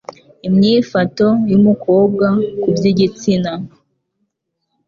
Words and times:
imyifato 0.47 1.27
y'umukobwa 1.51 2.27
ku 2.61 2.67
byigitsina 2.75 3.51